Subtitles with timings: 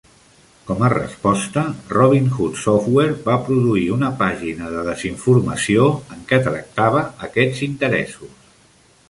[0.67, 1.65] Com a resposta,
[1.97, 8.35] Robin Hood Software va produir una "pàgina de desinformació" en què tractava aquests interessos.